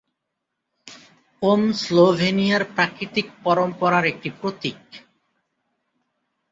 ওম 1.41 1.61
স্লোভেনিয়ার 1.81 2.63
প্রাকৃতিক 2.75 3.27
পরম্পরার 3.43 4.05
একটি 4.05 4.29
প্রতীক। 4.39 4.79